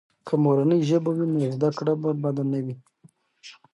که 0.27 0.33
مورنۍ 0.43 0.79
ژبه 0.89 1.11
وي، 1.15 1.25
نو 1.31 1.39
زده 1.55 1.69
کړه 1.77 1.93
به 2.01 2.11
بده 2.23 2.43
نه 2.51 2.59
وي. 2.65 2.75